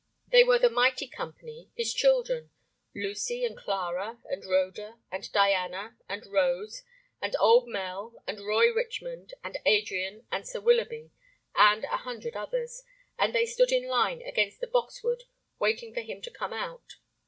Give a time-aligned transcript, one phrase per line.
[0.29, 6.81] They were the mighty company, his children,—Lucy and Clara and Rhoda and Diana and Rose
[7.21, 11.11] and old Mel and Roy Richmond and Adrian and Sir Willoughby
[11.53, 12.81] and a hundred others,
[13.19, 15.25] and they stood in line against the box wood,
[15.59, 16.95] waiting for him to come out.